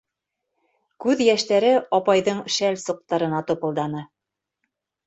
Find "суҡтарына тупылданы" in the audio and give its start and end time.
2.87-4.07